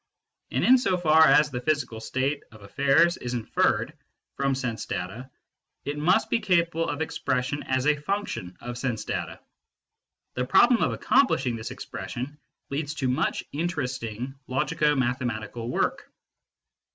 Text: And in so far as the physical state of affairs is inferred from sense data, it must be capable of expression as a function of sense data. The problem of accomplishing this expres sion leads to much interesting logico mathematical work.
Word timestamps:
And 0.49 0.63
in 0.65 0.79
so 0.79 0.97
far 0.97 1.27
as 1.27 1.51
the 1.51 1.61
physical 1.61 1.99
state 1.99 2.41
of 2.51 2.63
affairs 2.63 3.17
is 3.17 3.35
inferred 3.35 3.93
from 4.35 4.55
sense 4.55 4.83
data, 4.87 5.29
it 5.85 5.95
must 5.95 6.27
be 6.27 6.39
capable 6.39 6.89
of 6.89 7.01
expression 7.03 7.61
as 7.61 7.85
a 7.85 7.95
function 7.97 8.57
of 8.61 8.79
sense 8.79 9.05
data. 9.05 9.39
The 10.33 10.45
problem 10.45 10.81
of 10.81 10.91
accomplishing 10.91 11.55
this 11.55 11.69
expres 11.69 12.13
sion 12.13 12.39
leads 12.71 12.95
to 12.95 13.07
much 13.07 13.43
interesting 13.51 14.33
logico 14.49 14.97
mathematical 14.97 15.69
work. 15.69 16.11